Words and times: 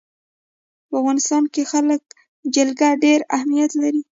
په 0.87 0.93
افغانستان 1.01 1.43
کې 1.53 1.61
جلګه 2.55 2.89
ډېر 3.03 3.19
اهمیت 3.35 3.71
لري. 3.81 4.01